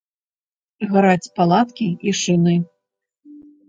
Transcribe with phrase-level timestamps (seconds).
[0.95, 2.55] Гараць палаткі і шыны.